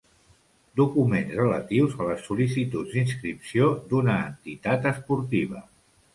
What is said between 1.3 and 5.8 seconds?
relatius a les sol·licituds d'inscripció d'una entitat esportiva.